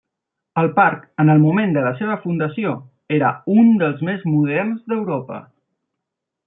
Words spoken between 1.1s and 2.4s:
en el moment de la seva